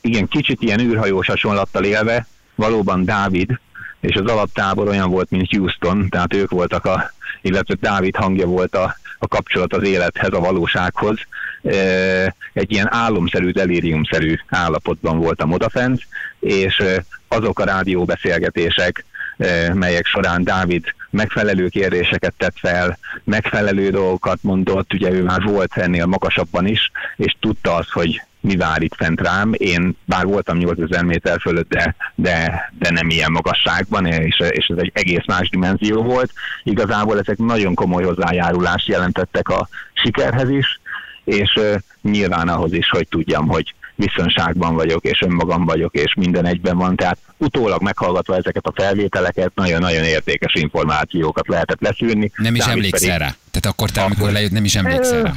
igen, 0.00 0.28
kicsit 0.28 0.62
ilyen 0.62 0.80
űrhajós 0.80 1.26
hasonlattal 1.26 1.84
élve, 1.84 2.26
valóban 2.56 3.04
Dávid, 3.04 3.58
és 4.00 4.14
az 4.14 4.30
alaptábor 4.30 4.88
olyan 4.88 5.10
volt, 5.10 5.30
mint 5.30 5.50
Houston, 5.50 6.08
tehát 6.08 6.34
ők 6.34 6.50
voltak 6.50 6.84
a, 6.84 7.10
illetve 7.42 7.74
Dávid 7.80 8.16
hangja 8.16 8.46
volt 8.46 8.74
a, 8.74 8.96
a 9.18 9.28
kapcsolat 9.28 9.72
az 9.72 9.82
élethez, 9.82 10.32
a 10.32 10.40
valósághoz. 10.40 11.18
Egy 12.52 12.72
ilyen 12.72 12.92
álomszerű, 12.92 13.50
delíriumszerű 13.50 14.34
állapotban 14.48 15.18
voltam 15.18 15.52
odafent, 15.52 16.02
és 16.40 16.82
azok 17.28 17.58
a 17.58 17.64
rádióbeszélgetések, 17.64 19.04
melyek 19.72 20.06
során 20.06 20.44
Dávid 20.44 20.84
megfelelő 21.10 21.68
kérdéseket 21.68 22.34
tett 22.36 22.58
fel, 22.58 22.98
megfelelő 23.24 23.90
dolgokat 23.90 24.38
mondott, 24.42 24.92
ugye 24.92 25.10
ő 25.10 25.22
már 25.22 25.42
volt 25.42 25.76
ennél 25.76 26.06
magasabban 26.06 26.66
is, 26.66 26.90
és 27.16 27.36
tudta 27.40 27.74
azt, 27.74 27.90
hogy 27.90 28.22
mi 28.46 28.56
vár 28.56 28.82
itt 28.82 28.94
fent 28.94 29.20
rám. 29.20 29.52
Én 29.56 29.96
bár 30.04 30.24
voltam 30.24 30.56
8000 30.56 31.04
méter 31.04 31.40
fölött, 31.40 31.68
de, 31.68 31.94
de, 32.14 32.70
de 32.78 32.90
nem 32.90 33.10
ilyen 33.10 33.32
magasságban, 33.32 34.06
és, 34.06 34.40
és 34.50 34.66
ez 34.66 34.76
egy 34.78 34.90
egész 34.94 35.24
más 35.26 35.48
dimenzió 35.48 36.02
volt. 36.02 36.32
Igazából 36.62 37.18
ezek 37.18 37.38
nagyon 37.38 37.74
komoly 37.74 38.04
hozzájárulást 38.04 38.88
jelentettek 38.88 39.48
a 39.48 39.68
sikerhez 39.92 40.50
is, 40.50 40.80
és 41.24 41.54
uh, 41.54 41.74
nyilván 42.02 42.48
ahhoz 42.48 42.72
is, 42.72 42.88
hogy 42.88 43.08
tudjam, 43.08 43.48
hogy 43.48 43.74
biztonságban 43.94 44.74
vagyok, 44.74 45.04
és 45.04 45.20
önmagam 45.20 45.64
vagyok, 45.64 45.94
és 45.94 46.14
minden 46.14 46.46
egyben 46.46 46.76
van. 46.76 46.96
Tehát 46.96 47.18
utólag 47.36 47.82
meghallgatva 47.82 48.36
ezeket 48.36 48.66
a 48.66 48.72
felvételeket, 48.74 49.54
nagyon-nagyon 49.54 50.04
értékes 50.04 50.54
információkat 50.54 51.48
lehetett 51.48 51.80
leszűrni. 51.80 52.30
Nem 52.36 52.54
is 52.54 52.64
emlékszel 52.64 53.08
pedig- 53.08 53.26
rá. 53.26 53.36
Tehát 53.50 53.66
akkor 53.66 53.90
te, 53.90 54.02
amikor 54.02 54.32
lejött, 54.32 54.50
nem 54.50 54.64
is 54.64 54.74
emlékszel 54.74 55.22
rá. 55.22 55.32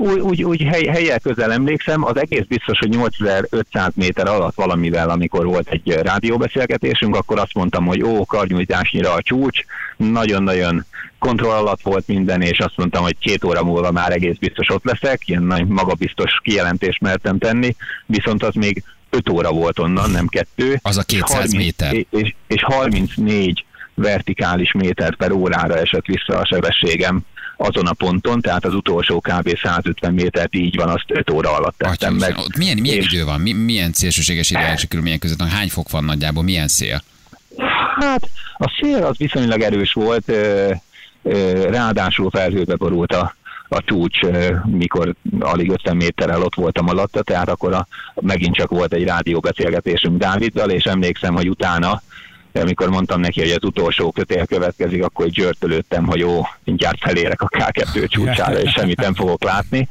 Úgy, 0.00 0.20
úgy, 0.20 0.42
úgy 0.42 0.62
hely, 0.62 0.84
helyel 0.84 1.18
közel 1.18 1.52
emlékszem, 1.52 2.04
az 2.04 2.16
egész 2.16 2.44
biztos, 2.48 2.78
hogy 2.78 2.88
8500 2.88 3.92
méter 3.94 4.28
alatt 4.28 4.54
valamivel, 4.54 5.10
amikor 5.10 5.46
volt 5.46 5.68
egy 5.68 5.92
rádióbeszélgetésünk, 5.92 7.16
akkor 7.16 7.38
azt 7.38 7.54
mondtam, 7.54 7.86
hogy 7.86 8.02
ó, 8.02 8.24
karnyújtásnyira 8.24 9.12
a 9.12 9.22
csúcs, 9.22 9.60
nagyon-nagyon 9.96 10.84
kontroll 11.18 11.56
alatt 11.56 11.82
volt 11.82 12.06
minden, 12.06 12.42
és 12.42 12.58
azt 12.58 12.76
mondtam, 12.76 13.02
hogy 13.02 13.18
két 13.18 13.44
óra 13.44 13.64
múlva 13.64 13.90
már 13.90 14.12
egész 14.12 14.36
biztos 14.36 14.68
ott 14.68 14.84
leszek, 14.84 15.28
ilyen 15.28 15.42
nagy 15.42 15.66
magabiztos 15.66 16.40
kijelentést 16.42 17.00
mertem 17.00 17.38
tenni, 17.38 17.76
viszont 18.06 18.42
az 18.42 18.54
még 18.54 18.82
5 19.10 19.28
óra 19.28 19.50
volt 19.50 19.78
onnan, 19.78 20.10
nem 20.10 20.26
kettő. 20.26 20.78
Az 20.82 20.96
a 20.96 21.02
200 21.02 21.28
És 21.28 21.34
30 21.34 21.52
méter. 21.52 21.94
És, 22.10 22.34
és 22.46 22.64
34 22.64 23.64
vertikális 23.94 24.72
méter 24.72 25.16
per 25.16 25.32
órára 25.32 25.76
esett 25.76 26.06
vissza 26.06 26.38
a 26.38 26.46
sebességem 26.46 27.24
azon 27.62 27.86
a 27.86 27.92
ponton, 27.92 28.40
tehát 28.40 28.64
az 28.64 28.74
utolsó 28.74 29.20
kb. 29.20 29.56
150 29.62 30.14
métert 30.14 30.54
így 30.54 30.76
van, 30.76 30.88
azt 30.88 31.04
5 31.06 31.30
óra 31.30 31.56
alatt 31.56 31.78
tettem 31.78 32.14
Atya, 32.14 32.26
meg. 32.26 32.38
ott 32.38 32.56
milyen, 32.56 32.78
milyen 32.78 32.96
És- 32.98 33.12
idő 33.12 33.24
van? 33.24 33.40
Mi, 33.40 33.52
milyen 33.52 33.92
szélsőséges 33.92 34.50
időjárási 34.50 34.88
körülmények 34.88 35.18
között? 35.18 35.42
Hány 35.42 35.68
fok 35.68 35.90
van 35.90 36.04
nagyjából? 36.04 36.42
Milyen 36.42 36.68
szél? 36.68 37.02
Hát 38.00 38.28
a 38.58 38.78
szél 38.80 39.04
az 39.04 39.16
viszonylag 39.16 39.60
erős 39.60 39.92
volt, 39.92 40.32
ráadásul 41.70 42.30
felhőbe 42.30 42.76
borult 42.76 43.12
a, 43.12 43.34
a 43.68 43.82
csúcs, 43.84 44.18
mikor 44.64 45.14
alig 45.40 45.70
50 45.70 45.96
méterrel 45.96 46.42
ott 46.42 46.54
voltam 46.54 46.88
alatta, 46.88 47.22
tehát 47.22 47.48
akkor 47.48 47.72
a, 47.72 47.86
megint 48.14 48.54
csak 48.54 48.70
volt 48.70 48.92
egy 48.92 49.04
rádióbeszélgetésünk 49.04 50.18
Dáviddal, 50.18 50.70
és 50.70 50.84
emlékszem, 50.84 51.34
hogy 51.34 51.48
utána 51.48 52.02
amikor 52.52 52.88
mondtam 52.88 53.20
neki, 53.20 53.40
hogy 53.40 53.50
az 53.50 53.64
utolsó 53.64 54.10
kötél 54.10 54.46
következik, 54.46 55.04
akkor 55.04 55.26
egy 55.26 55.34
zsörtölődtem, 55.34 56.06
hogy 56.06 56.18
jó, 56.18 56.42
mindjárt 56.64 57.00
felérek 57.00 57.42
a 57.42 57.48
K2 57.48 58.08
csúcsára, 58.08 58.60
és 58.60 58.70
semmit 58.70 59.00
nem 59.00 59.14
fogok 59.14 59.44
látni. 59.44 59.88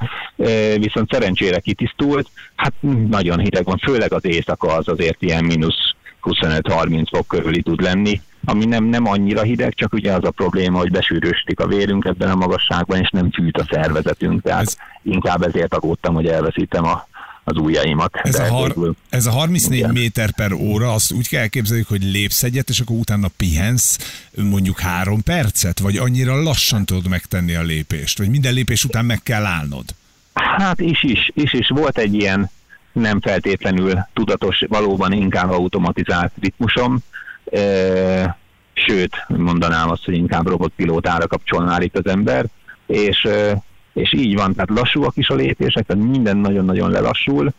Viszont 0.75 1.12
szerencsére 1.12 1.60
kitisztult, 1.60 2.30
hát 2.56 2.74
nagyon 3.10 3.39
hideg 3.39 3.66
van, 3.66 3.78
főleg 3.78 4.13
az 4.13 4.25
éjszaka 4.25 4.68
az 4.68 4.88
azért 4.88 5.22
ilyen 5.22 5.46
mínusz 5.46 5.94
25-30 6.24 7.06
fok 7.12 7.28
körüli 7.28 7.62
tud 7.62 7.82
lenni, 7.82 8.22
ami 8.46 8.66
nem, 8.66 8.84
nem 8.84 9.08
annyira 9.08 9.42
hideg, 9.42 9.74
csak 9.74 9.94
ugye 9.94 10.13
az 10.13 10.24
a 10.24 10.32
probléma, 10.32 10.78
hogy 10.78 10.92
besűröstik 10.92 11.60
a 11.60 11.68
vérünk 11.68 12.06
ebben 12.06 12.30
a 12.30 12.36
magasságban, 12.36 13.00
és 13.00 13.10
nem 13.10 13.32
fűt 13.32 13.58
a 13.58 13.68
szervezetünk, 13.72 14.42
tehát 14.42 14.62
ez... 14.62 14.75
inkább 15.04 15.42
ezért 15.42 15.74
aggódtam, 15.74 16.13
hogy 16.13 16.28
elveszítem 16.28 16.86
a, 16.86 17.08
az 17.50 17.58
ujjaimat. 17.58 18.15
Ez 18.24 18.36
De 18.36 18.44
a, 18.44 18.53
har- 18.53 18.75
végül- 18.75 18.98
ez 19.10 19.25
a 19.25 19.32
34 19.32 19.77
Igen. 19.79 19.91
méter 19.91 20.32
per 20.32 20.51
óra, 20.53 20.94
azt 20.94 21.12
úgy 21.12 21.27
kell 21.27 21.41
elképzelni, 21.41 21.86
hogy 21.88 22.03
lépsz 22.03 22.44
egyet, 22.44 22.70
és 22.70 22.79
akkor 22.79 22.96
utána 22.96 23.27
pihensz 23.38 23.98
mondjuk 24.36 24.79
három 24.79 25.24
percet, 25.24 25.79
vagy 25.79 25.98
annyira 25.98 26.41
lassan 26.41 26.86
tudod 26.86 27.08
megtenni 27.08 27.56
a 27.56 27.62
lépést, 27.62 28.18
vagy 28.18 28.29
minden 28.29 28.53
lépés 28.53 28.84
után 28.84 29.06
meg 29.06 29.24
kell 29.24 29.46
állnod. 29.46 29.84
Hát 30.34 30.79
is 30.82 31.03
is, 31.03 31.32
is 31.34 31.53
is. 31.53 31.68
Volt 31.68 31.98
egy 31.98 32.13
ilyen 32.13 32.50
nem 32.91 33.22
feltétlenül 33.22 34.08
tudatos, 34.13 34.63
valóban 34.68 35.12
inkább 35.12 35.50
automatizált 35.51 36.32
ritmusom, 36.41 37.00
e, 37.51 38.38
sőt, 38.74 39.25
mondanám 39.27 39.89
azt, 39.89 40.06
hogy 40.06 40.13
inkább 40.13 40.48
robotpilótára 40.48 41.27
kapcsolná 41.27 41.82
itt 41.82 41.98
az 41.98 42.06
ember, 42.12 42.46
és, 42.88 43.24
e, 43.24 43.62
és 44.00 44.13
így 44.13 44.36
van, 44.36 44.53
tehát 44.53 44.70
lassúak 44.70 45.18
is 45.18 45.29
a 45.29 45.36
lépések, 45.36 45.86
tehát 45.86 46.03
minden 46.03 46.38
nagyon-nagyon 46.38 46.91
lelassul, 46.91 47.53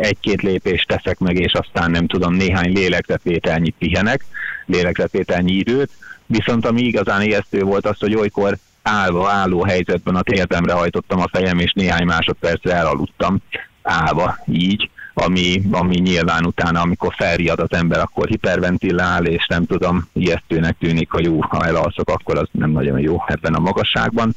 egy-két 0.00 0.42
lépést 0.42 0.88
teszek 0.88 1.18
meg, 1.18 1.38
és 1.38 1.52
aztán 1.52 1.90
nem 1.90 2.06
tudom, 2.06 2.34
néhány 2.34 2.72
lélegzetvételnyit 2.72 3.74
pihenek, 3.78 4.24
lélegzetvételnyi 4.66 5.52
időt, 5.52 5.90
viszont 6.26 6.66
ami 6.66 6.80
igazán 6.80 7.22
ijesztő 7.22 7.62
volt 7.62 7.86
az, 7.86 7.98
hogy 7.98 8.14
olykor 8.14 8.56
állva, 8.82 9.28
álló 9.28 9.64
helyzetben 9.64 10.14
a 10.14 10.22
térdemre 10.22 10.72
hajtottam 10.72 11.20
a 11.20 11.28
fejem, 11.32 11.58
és 11.58 11.72
néhány 11.72 12.06
másodpercre 12.06 12.72
elaludtam. 12.72 13.38
Állva 13.82 14.38
így, 14.46 14.90
ami, 15.14 15.62
ami 15.70 15.96
nyilván 15.96 16.44
utána, 16.46 16.80
amikor 16.80 17.14
felriad 17.16 17.58
az 17.60 17.72
ember, 17.72 18.00
akkor 18.00 18.26
hiperventilál, 18.28 19.24
és 19.24 19.46
nem 19.46 19.66
tudom, 19.66 20.08
ijesztőnek 20.12 20.76
tűnik, 20.78 21.10
hogy 21.10 21.24
jó, 21.24 21.40
ha 21.40 21.64
elalszok, 21.66 22.08
akkor 22.08 22.38
az 22.38 22.48
nem 22.50 22.70
nagyon 22.70 22.98
jó 23.00 23.16
ebben 23.26 23.54
a 23.54 23.58
magasságban. 23.58 24.34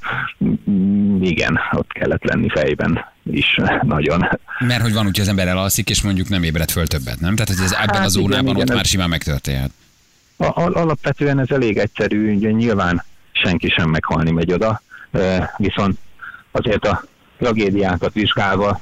Mm, 0.70 1.22
Igen, 1.24 1.60
ott 1.72 1.92
kellett 1.92 2.24
lenni 2.24 2.50
fejben 2.50 3.06
is 3.32 3.60
nagyon. 3.82 4.30
Mert 4.60 4.82
hogy 4.82 4.94
van 4.94 5.04
hogy 5.06 5.20
az 5.20 5.28
ember 5.28 5.48
elalszik, 5.48 5.90
és 5.90 6.02
mondjuk 6.02 6.30
nem 6.30 6.44
ébred 6.44 6.72
föl 6.72 6.88
többet, 6.88 7.20
nem? 7.20 7.36
Tehát, 7.36 7.54
hogy 7.56 7.64
ez 7.66 7.72
ebben 7.72 7.96
Hát 7.96 8.06
a 8.06 8.10
zónában 8.10 8.44
igen, 8.44 8.56
ott 8.56 8.62
igen, 8.62 8.76
már 8.76 8.84
ez- 8.84 8.90
simán 8.90 9.10
megtörténhet. 9.10 9.72
Al- 10.38 10.76
alapvetően 10.76 11.40
ez 11.40 11.50
elég 11.50 11.78
egyszerű, 11.78 12.36
ugye 12.36 12.52
nyilván 12.52 13.04
senki 13.32 13.70
sem 13.70 13.90
meghalni 13.90 14.32
megy 14.32 14.52
oda, 14.54 14.82
viszont 15.58 15.98
azért 16.52 16.86
a 16.86 17.04
tragédiákat 17.38 18.14
vizsgálva 18.14 18.80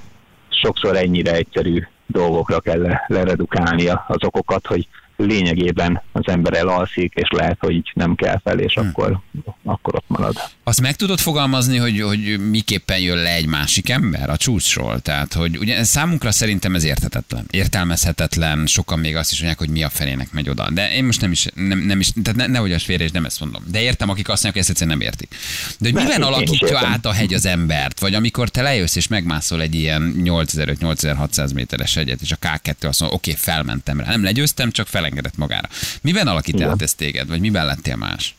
sokszor 0.61 0.95
ennyire 0.95 1.31
egyszerű 1.31 1.83
dolgokra 2.07 2.59
kell 2.59 2.81
le- 2.81 3.05
leredukálni 3.07 3.87
a- 3.87 4.05
az 4.07 4.23
okokat, 4.23 4.67
hogy 4.67 4.87
lényegében 5.15 6.01
az 6.11 6.27
ember 6.27 6.53
elalszik, 6.53 7.13
és 7.15 7.29
lehet, 7.29 7.57
hogy 7.59 7.73
így 7.73 7.91
nem 7.93 8.15
kell 8.15 8.39
fel, 8.43 8.59
és 8.59 8.75
akkor, 8.75 9.19
akkor 9.63 9.95
ott 9.95 10.05
marad. 10.07 10.35
Azt 10.63 10.81
meg 10.81 10.95
tudod 10.95 11.19
fogalmazni, 11.19 11.77
hogy, 11.77 12.01
hogy 12.01 12.49
miképpen 12.49 12.99
jön 12.99 13.17
le 13.17 13.33
egy 13.33 13.45
másik 13.45 13.89
ember 13.89 14.29
a 14.29 14.37
csúcsról? 14.37 14.99
Tehát, 14.99 15.33
hogy 15.33 15.57
ugye 15.57 15.83
számunkra 15.83 16.31
szerintem 16.31 16.75
ez 16.75 16.83
érthetetlen, 16.83 17.45
értelmezhetetlen, 17.51 18.65
sokan 18.65 18.99
még 18.99 19.15
azt 19.15 19.31
is 19.31 19.37
mondják, 19.37 19.59
hogy 19.59 19.69
mi 19.69 19.83
a 19.83 19.89
felének 19.89 20.31
megy 20.31 20.49
oda. 20.49 20.69
De 20.71 20.93
én 20.93 21.03
most 21.03 21.21
nem 21.21 21.31
is, 21.31 21.47
nem, 21.55 21.79
nem 21.79 21.99
is 21.99 22.11
tehát 22.23 22.39
ne, 22.39 22.47
nehogy 22.47 22.71
az 22.71 22.83
félre, 22.83 23.03
és 23.03 23.11
nem 23.11 23.25
ezt 23.25 23.39
mondom. 23.39 23.63
De 23.67 23.81
értem, 23.81 24.09
akik 24.09 24.29
azt 24.29 24.43
mondják, 24.43 24.53
hogy 24.53 24.61
ezt 24.61 24.69
egyszerűen 24.69 24.97
nem 24.97 25.07
értik. 25.07 25.35
De 25.79 25.91
hogy 25.91 26.03
miben 26.03 26.21
alakítja 26.21 26.79
át 26.79 27.05
a 27.05 27.11
hegy 27.11 27.33
az 27.33 27.45
embert? 27.45 27.99
Vagy 27.99 28.13
amikor 28.13 28.49
te 28.49 28.61
lejössz 28.61 28.95
és 28.95 29.07
megmászol 29.07 29.61
egy 29.61 29.75
ilyen 29.75 30.15
8500-8600 30.23 31.53
méteres 31.53 31.95
hegyet, 31.95 32.21
és 32.21 32.31
a 32.31 32.37
K2 32.41 32.87
azt 32.87 32.99
mondja, 32.99 33.17
oké, 33.17 33.33
felmentem 33.33 33.99
rá. 33.99 34.09
Nem 34.09 34.23
legyőztem, 34.23 34.71
csak 34.71 34.87
felengedett 35.13 35.37
magára. 35.37 35.67
Miben 36.01 36.27
alakít 36.27 36.61
át 36.61 36.81
ez 36.81 36.93
téged? 36.93 37.27
Vagy 37.27 37.39
miben 37.39 37.65
lettél 37.65 37.95
más? 37.95 38.35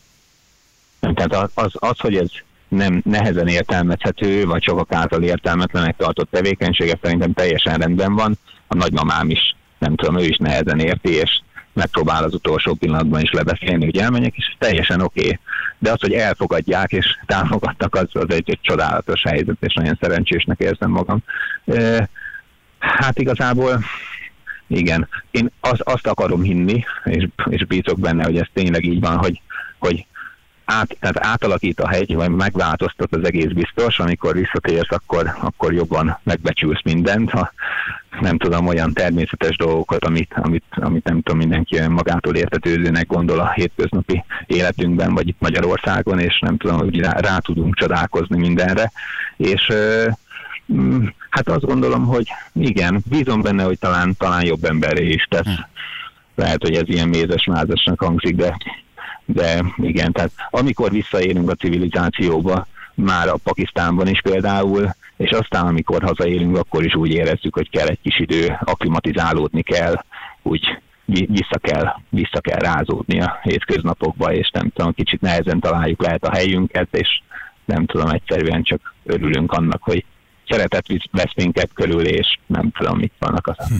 Tehát 0.99 1.49
az, 1.53 1.71
az, 1.73 1.99
hogy 1.99 2.15
ez 2.15 2.29
nem 2.67 3.01
nehezen 3.05 3.47
értelmezhető, 3.47 4.45
vagy 4.45 4.63
sokak 4.63 4.93
által 4.93 5.23
értelmetlenek 5.23 5.95
tartott 5.97 6.31
tevékenysége 6.31 6.99
szerintem 7.01 7.33
teljesen 7.33 7.77
rendben 7.77 8.13
van. 8.13 8.37
A 8.67 8.75
nagymamám 8.75 9.29
is, 9.29 9.55
nem 9.79 9.95
tudom, 9.95 10.17
ő 10.17 10.23
is 10.23 10.37
nehezen 10.37 10.79
érti, 10.79 11.09
és 11.09 11.39
megpróbál 11.73 12.23
az 12.23 12.33
utolsó 12.33 12.73
pillanatban 12.73 13.21
is 13.21 13.31
lebeszélni, 13.31 13.85
hogy 13.85 13.97
elmenjek, 13.97 14.35
és 14.35 14.55
teljesen 14.59 15.01
oké. 15.01 15.21
Okay. 15.21 15.39
De 15.77 15.91
az, 15.91 16.01
hogy 16.01 16.13
elfogadják 16.13 16.91
és 16.91 17.05
támogattak, 17.25 17.95
az, 17.95 18.07
az 18.11 18.29
egy, 18.29 18.49
egy 18.49 18.59
csodálatos 18.61 19.21
helyzet, 19.21 19.57
és 19.59 19.73
nagyon 19.73 19.97
szerencsésnek 20.01 20.59
érzem 20.59 20.89
magam. 20.89 21.23
E, 21.65 22.09
hát 22.79 23.19
igazából 23.19 23.83
igen, 24.67 25.07
én 25.31 25.49
az, 25.59 25.79
azt 25.83 26.07
akarom 26.07 26.41
hinni, 26.41 26.85
és, 27.03 27.27
és 27.49 27.65
bízok 27.65 27.99
benne, 27.99 28.23
hogy 28.23 28.37
ez 28.37 28.47
tényleg 28.53 28.83
így 28.83 28.99
van, 28.99 29.17
hogy, 29.17 29.41
hogy 29.77 30.05
át, 30.65 30.97
tehát 30.99 31.25
átalakít 31.25 31.79
a 31.79 31.87
hegy, 31.87 32.15
vagy 32.15 32.29
megváltoztat 32.29 33.15
az 33.15 33.25
egész 33.25 33.51
biztos, 33.51 33.99
amikor 33.99 34.33
visszatérsz, 34.33 34.91
akkor, 34.91 35.33
akkor 35.41 35.73
jobban 35.73 36.19
megbecsülsz 36.23 36.81
mindent, 36.83 37.29
ha 37.29 37.51
nem 38.19 38.37
tudom, 38.37 38.67
olyan 38.67 38.93
természetes 38.93 39.57
dolgokat, 39.57 40.05
amit, 40.05 40.33
amit, 40.35 40.63
amit 40.69 41.03
nem 41.03 41.21
tudom, 41.21 41.37
mindenki 41.37 41.77
olyan 41.77 41.91
magától 41.91 42.35
értetődőnek 42.35 43.07
gondol 43.07 43.39
a 43.39 43.51
hétköznapi 43.51 44.23
életünkben, 44.45 45.13
vagy 45.13 45.27
itt 45.27 45.39
Magyarországon, 45.39 46.19
és 46.19 46.39
nem 46.39 46.57
tudom, 46.57 46.77
hogy 46.77 46.99
rá, 46.99 47.19
rá 47.19 47.37
tudunk 47.37 47.75
csodálkozni 47.75 48.37
mindenre, 48.37 48.91
és 49.37 49.69
ö, 49.69 50.07
mm, 50.73 51.05
hát 51.35 51.49
azt 51.49 51.65
gondolom, 51.65 52.05
hogy 52.05 52.27
igen, 52.53 53.03
bízom 53.09 53.41
benne, 53.41 53.63
hogy 53.63 53.79
talán, 53.79 54.15
talán 54.17 54.45
jobb 54.45 54.63
emberré 54.63 55.07
is 55.07 55.27
tesz. 55.29 55.55
Lehet, 56.35 56.61
hogy 56.61 56.75
ez 56.75 56.87
ilyen 56.87 57.09
mézes-mázasnak 57.09 57.99
hangzik, 57.99 58.35
de 58.35 58.57
de 59.25 59.63
igen, 59.77 60.11
tehát 60.11 60.31
amikor 60.49 60.91
visszaérünk 60.91 61.49
a 61.49 61.55
civilizációba, 61.55 62.67
már 62.93 63.27
a 63.27 63.37
Pakisztánban 63.43 64.07
is 64.07 64.21
például, 64.21 64.95
és 65.17 65.29
aztán 65.29 65.67
amikor 65.67 66.03
hazaérünk, 66.03 66.57
akkor 66.57 66.85
is 66.85 66.95
úgy 66.95 67.11
érezzük, 67.11 67.53
hogy 67.53 67.69
kell 67.69 67.87
egy 67.87 67.99
kis 68.01 68.19
idő, 68.19 68.57
aklimatizálódni 68.63 69.61
kell, 69.61 70.03
úgy 70.41 70.77
vi- 71.05 71.27
vissza 71.27 71.57
kell, 71.61 71.93
vissza 72.09 72.39
kell 72.41 72.59
rázódni 72.59 73.21
a 73.21 73.39
hétköznapokba, 73.41 74.33
és 74.33 74.49
nem 74.53 74.69
tudom, 74.69 74.93
kicsit 74.93 75.21
nehezen 75.21 75.59
találjuk 75.59 76.01
lehet 76.01 76.23
a 76.23 76.35
helyünket, 76.35 76.87
és 76.91 77.21
nem 77.65 77.85
tudom, 77.85 78.09
egyszerűen 78.09 78.63
csak 78.63 78.93
örülünk 79.03 79.51
annak, 79.51 79.83
hogy 79.83 80.05
szeretet 80.47 80.85
vesz 81.11 81.33
minket 81.35 81.69
körül, 81.73 82.07
és 82.07 82.37
nem 82.45 82.71
tudom, 82.71 82.99
itt 82.99 83.13
vannak, 83.19 83.47
az, 83.47 83.71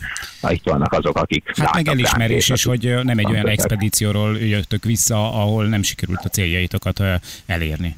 itt 0.51 0.63
vannak 0.63 0.93
azok, 0.93 1.17
akik 1.17 1.51
Hát 1.57 1.73
meg 1.73 1.85
ránk, 1.85 1.87
elismerés 1.87 2.49
és 2.49 2.49
is, 2.49 2.63
hogy 2.63 3.03
nem 3.03 3.17
egy 3.17 3.31
olyan 3.31 3.47
expedícióról 3.47 4.37
jöttök 4.37 4.83
vissza, 4.83 5.41
ahol 5.41 5.65
nem 5.65 5.83
sikerült 5.83 6.21
a 6.23 6.29
céljaitokat 6.29 7.01
elérni. 7.45 7.95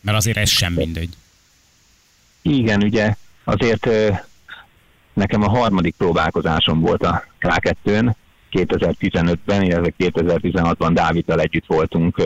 Mert 0.00 0.16
azért 0.16 0.36
ez 0.36 0.48
sem 0.48 0.72
mindegy. 0.72 1.16
Igen, 2.42 2.82
ugye 2.82 3.14
azért 3.44 3.88
nekem 5.12 5.42
a 5.42 5.48
harmadik 5.48 5.94
próbálkozásom 5.96 6.80
volt 6.80 7.02
a 7.02 7.24
K2-n, 7.40 8.14
2015-ben, 8.52 9.62
illetve 9.62 9.92
2016-ban 9.98 10.90
Dáviddal 10.92 11.40
együtt 11.40 11.66
voltunk, 11.66 12.22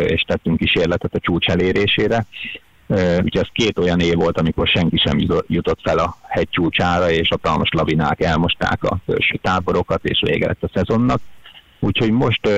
és 0.00 0.22
tettünk 0.26 0.58
kísérletet 0.58 1.14
a 1.14 1.18
csúcs 1.18 1.48
elérésére. 1.48 2.26
Ugye 3.22 3.40
az 3.40 3.48
két 3.52 3.78
olyan 3.78 4.00
év 4.00 4.14
volt, 4.14 4.38
amikor 4.38 4.66
senki 4.66 4.96
sem 4.96 5.18
jutott- 5.46 5.80
fel 5.82 5.98
a 5.98 6.16
hegy 6.22 6.48
csúcsára, 6.50 7.10
és 7.10 7.28
hatalmas 7.28 7.68
lavinák 7.72 8.22
elmosták 8.22 8.84
a 8.84 8.98
felső 9.06 9.38
táborokat, 9.42 10.04
és 10.04 10.20
vége 10.24 10.46
lett 10.46 10.62
a 10.62 10.70
szezonnak. 10.74 11.20
Úgyhogy 11.80 12.10
most 12.10 12.48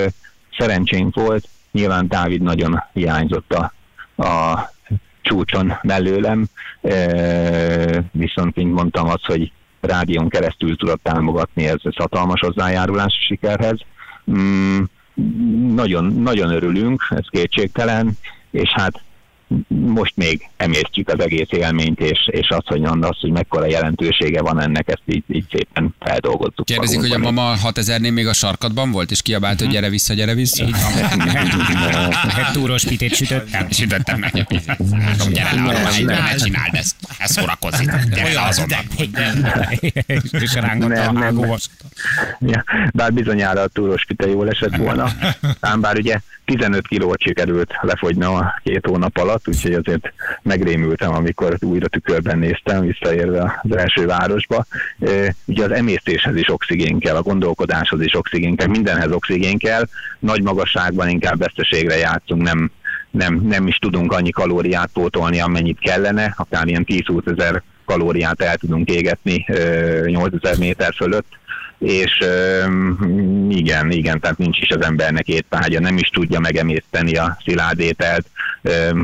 szerencsénk 0.59 1.15
volt, 1.15 1.49
nyilván 1.73 2.09
Dávid 2.09 2.43
nagyon 2.43 2.83
hiányzott 2.93 3.53
a, 3.53 3.73
a 4.23 4.59
csúcson 5.23 5.73
belőlem, 5.83 6.47
viszont 8.13 8.57
mint 8.57 8.75
mondtam 8.75 9.09
az, 9.09 9.25
hogy 9.25 9.53
rádión 9.81 10.29
keresztül 10.29 10.77
tudott 10.77 11.03
támogatni, 11.03 11.67
ez, 11.67 11.81
ez 11.83 11.97
hatalmas 11.97 12.41
hozzájárulás 12.41 13.19
a 13.21 13.25
sikerhez. 13.25 13.79
Mm, 14.31 14.83
nagyon, 15.75 16.05
nagyon 16.05 16.51
örülünk, 16.51 17.07
ez 17.11 17.27
kétségtelen, 17.31 18.19
és 18.51 18.71
hát 18.73 19.03
most 19.69 20.13
még 20.17 20.49
emésztjük 20.57 21.09
az 21.09 21.21
egész 21.21 21.49
élményt, 21.51 22.01
és, 22.01 22.29
és 22.31 22.49
az, 22.49 22.63
hogy, 22.65 22.85
az, 22.85 23.17
hogy 23.21 23.31
mekkora 23.31 23.67
jelentősége 23.67 24.41
van 24.41 24.61
ennek, 24.61 24.89
ezt 24.89 25.03
így, 25.07 25.25
így 25.29 25.45
szépen 25.51 25.95
feldolgozzuk. 26.01 26.65
Kérdezik, 26.65 27.01
hogy 27.01 27.11
a 27.11 27.19
mama 27.19 27.55
6000-nél 27.65 28.13
még 28.13 28.27
a 28.27 28.33
sarkadban 28.33 28.91
volt, 28.91 29.11
és 29.11 29.23
kiabált, 29.23 29.59
hogy 29.59 29.69
gyere 29.69 29.89
vissza, 29.89 30.15
gyere 30.15 30.35
vissza. 30.35 30.65
Így 30.65 30.71
van. 30.71 31.21
Egy 32.39 32.53
túros 32.53 32.85
pitét 32.85 33.15
sütöttem. 33.15 33.71
Sütöttem 33.71 34.19
meg. 34.19 34.47
Gyere 35.33 35.55
le 35.55 35.63
arra, 35.63 36.05
ne 36.05 36.35
csináld 36.35 36.75
ezt. 36.75 36.97
Ne 37.19 37.27
szórakozz 37.27 37.81
itt. 37.81 37.91
Gyere 38.15 38.33
le 38.33 38.43
azonnal. 38.43 38.83
És 40.31 40.55
rángatta 40.55 41.09
a. 41.09 41.59
Ja, 42.41 42.65
bár 42.93 43.13
bizonyára 43.13 43.61
a 43.61 43.69
túros 43.69 44.05
pite 44.05 44.29
jól 44.29 44.49
esett 44.49 44.77
volna. 44.77 45.09
Ám 45.61 45.81
bár 45.81 45.97
ugye 45.97 46.21
15 46.45 46.87
kilót 46.87 47.21
sikerült 47.21 47.73
lefogynom 47.81 48.35
a 48.35 48.55
két 48.63 48.87
hónap 48.87 49.17
alatt, 49.17 49.49
úgyhogy 49.49 49.73
azért 49.73 50.13
megrémültem, 50.43 51.15
amikor 51.15 51.57
újra 51.61 51.89
tükörben 51.89 52.39
néztem, 52.39 52.81
visszaérve 52.81 53.61
az 53.63 53.77
első 53.77 54.07
városba. 54.07 54.65
Ugye 55.45 55.65
az 55.65 55.71
emésztéshez 55.71 56.37
is 56.37 56.49
oxigén 56.49 56.99
kell, 56.99 57.17
a 57.17 57.23
gondolkodáshoz 57.23 58.01
is 58.01 58.15
oxigén 58.15 58.57
kell, 58.57 58.67
mindenhez 58.67 59.13
oxigén 59.13 59.59
kell. 59.59 59.85
Nagy 60.19 60.43
magasságban 60.43 61.09
inkább 61.09 61.39
veszteségre 61.39 61.97
játszunk, 61.97 62.43
nem, 62.43 62.71
nem, 63.11 63.35
nem 63.35 63.67
is 63.67 63.77
tudunk 63.77 64.13
annyi 64.13 64.31
kalóriát 64.31 64.91
pótolni, 64.93 65.41
amennyit 65.41 65.79
kellene, 65.79 66.35
akár 66.37 66.67
ilyen 66.67 66.85
10-20 66.89 67.39
ezer 67.39 67.63
kalóriát 67.85 68.41
el 68.41 68.57
tudunk 68.57 68.89
égetni 68.91 69.45
ö, 69.49 70.05
8000 70.07 70.59
méter 70.59 70.95
fölött, 70.95 71.27
és 71.79 72.25
igen, 73.49 73.91
igen, 73.91 74.21
tehát 74.21 74.39
nincs 74.39 74.59
is 74.61 74.71
az 74.71 74.85
embernek 74.85 75.29
étvágya, 75.29 75.81
nem 75.81 75.99
is 75.99 76.09
tudja 76.09 76.41
megemészteni 76.41 77.17
a 77.17 77.37
szilárd 77.45 77.79
ételt. 77.81 78.27
Ö, 78.63 79.01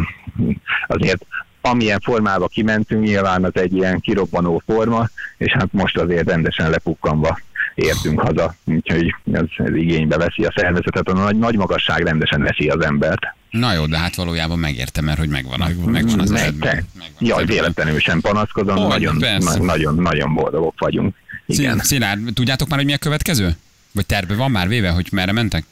azért 0.87 1.27
amilyen 1.61 2.01
formába 2.01 2.47
kimentünk, 2.49 3.05
nyilván 3.05 3.45
az 3.45 3.53
egy 3.55 3.75
ilyen 3.75 4.01
kirobbanó 4.01 4.63
forma, 4.67 5.09
és 5.39 5.53
hát 5.53 5.69
most 5.73 5.99
azért 5.99 6.29
rendesen 6.29 6.71
lepukkanva 6.71 7.39
értünk 7.75 8.21
haza, 8.21 8.55
úgyhogy 8.65 9.15
ez, 9.33 9.45
ez 9.57 9.75
igénybe 9.75 10.17
veszi 10.17 10.45
a 10.45 10.53
szervezetet, 10.57 11.09
a 11.09 11.13
nagy, 11.13 11.39
nagy 11.39 11.57
magasság 11.57 12.03
rendesen 12.03 12.43
veszi 12.43 12.69
az 12.69 12.85
embert. 12.85 13.23
Na 13.51 13.73
jó, 13.73 13.87
de 13.87 13.99
hát 13.99 14.15
valójában 14.15 14.59
megértem, 14.59 15.05
mert 15.05 15.19
hogy 15.19 15.29
megvan, 15.29 15.61
a, 15.61 15.67
megvan, 15.85 16.21
az 16.21 16.31
Meg- 16.31 16.41
eredmény. 16.41 16.71
Megvan 16.99 17.17
Jaj, 17.19 17.45
véletlenül 17.45 17.99
sem 17.99 18.21
panaszkodom, 18.21 18.77
Hogy, 18.77 18.89
nagyon, 18.89 19.17
na- 19.39 19.65
nagyon, 19.65 19.95
nagyon 19.95 20.35
boldogok 20.35 20.75
vagyunk. 20.79 21.15
Igen. 21.47 21.79
Szilárd, 21.79 22.21
tudjátok 22.35 22.69
már, 22.69 22.79
hogy 22.79 22.87
mi 22.87 22.95
a 22.95 22.99
következő? 22.99 23.57
Vagy 23.93 24.07
terve 24.07 24.35
van 24.35 24.51
már 24.51 24.69
véve, 24.69 24.91
hogy 24.91 25.09
merre 25.13 25.33
mentek? 25.33 25.65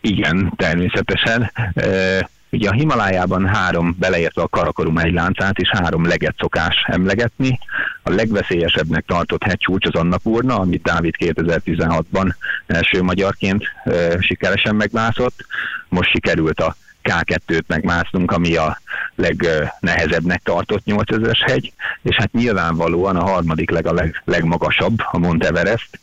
Igen, 0.00 0.52
természetesen. 0.56 1.52
E, 1.74 2.30
Ugye 2.52 2.68
a 2.68 2.72
Himalájában 2.72 3.46
három, 3.46 3.96
beleértve 3.98 4.42
a 4.42 4.48
Karakorum 4.48 4.98
egy 4.98 5.12
láncát 5.12 5.58
is 5.58 5.68
három 5.68 6.06
leget 6.06 6.34
szokás 6.38 6.74
emlegetni. 6.86 7.58
A 8.02 8.10
legveszélyesebbnek 8.10 9.04
tartott 9.06 9.42
hegycsúcs 9.42 9.86
az 9.86 9.94
Annapurna, 9.94 10.58
amit 10.58 10.82
Dávid 10.82 11.14
2016-ban 11.18 12.34
első 12.66 13.02
magyarként 13.02 13.64
e, 13.84 14.20
sikeresen 14.20 14.74
megmászott. 14.74 15.46
Most 15.88 16.10
sikerült 16.10 16.60
a 16.60 16.76
K2-t 17.02 17.66
megmásznunk, 17.66 18.30
ami 18.32 18.56
a 18.56 18.80
legnehezebbnek 19.14 20.42
tartott 20.42 20.82
8000-es 20.86 21.38
hegy, 21.46 21.72
és 22.02 22.16
hát 22.16 22.32
nyilvánvalóan 22.32 23.16
a 23.16 23.22
harmadik 23.22 23.70
leg 23.70 23.86
a 23.86 23.92
leg, 23.92 24.22
legmagasabb, 24.24 24.98
a 25.10 25.18
Mount 25.18 25.44
Everest, 25.44 26.00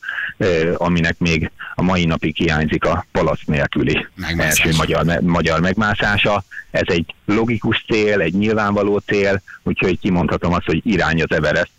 aminek 0.78 1.16
még 1.20 1.52
a 1.76 1.82
mai 1.82 2.06
napig 2.06 2.36
hiányzik 2.36 2.86
a 2.86 3.06
palac 3.12 3.40
nélküli 3.46 4.08
Megmászás. 4.16 4.60
első 4.60 4.78
magyar, 4.78 5.04
me- 5.06 5.22
magyar 5.22 5.60
megmászása. 5.60 6.44
Ez 6.72 6.86
egy 6.86 7.14
logikus 7.26 7.86
cél, 7.90 8.20
egy 8.22 8.34
nyilvánvaló 8.34 8.98
cél, 8.98 9.42
úgyhogy 9.64 10.00
kimondhatom 10.00 10.54
azt, 10.54 10.66
hogy 10.66 10.82
irány 10.84 11.22
az 11.22 11.32
Everest. 11.36 11.72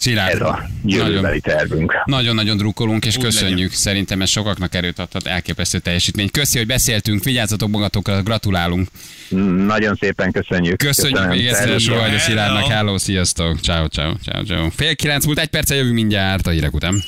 Szilárd, 0.00 0.34
Ez 0.34 0.40
a 0.40 0.68
jövőbeli 0.84 1.40
tervünk. 1.40 1.92
Nagyon-nagyon 2.04 2.56
drukkolunk, 2.56 3.04
és 3.04 3.16
Úgy 3.16 3.22
köszönjük. 3.22 3.58
legyen. 3.58 3.70
Szerintem 3.72 4.22
ez 4.22 4.28
sokaknak 4.28 4.74
erőt 4.74 4.98
adhat, 4.98 5.26
elképesztő 5.26 5.78
teljesítmény. 5.78 6.30
Köszi, 6.30 6.58
hogy 6.58 6.66
beszéltünk, 6.66 7.24
vigyázzatok 7.24 7.68
magatokra, 7.70 8.22
gratulálunk. 8.22 8.88
Nagyon 9.66 9.94
szépen 10.00 10.32
köszönjük. 10.32 10.76
Köszönjük 10.76 11.16
Köszönöm. 11.16 11.36
még 11.36 11.46
egyszer. 11.46 11.80
Sohajda 11.80 12.04
Hello. 12.04 12.18
Szilárdnak. 12.18 12.66
Hello, 12.66 12.98
sziasztok. 12.98 13.60
Ciao, 13.60 13.86
ciao, 13.86 14.12
ciao, 14.24 14.42
ciao. 14.42 14.70
Fél 14.70 14.96
kilenc 14.96 15.24
múlt 15.26 15.38
egy 15.38 15.48
perccel 15.48 15.76
jövünk 15.76 15.94
mindjárt 15.94 16.46
a 16.46 16.50
hírek 16.50 16.74
után. 16.74 17.02